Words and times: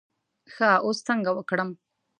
ښه 0.53 0.69
اوس 0.85 0.97
څنګه 1.07 1.29
وکړم. 1.35 1.69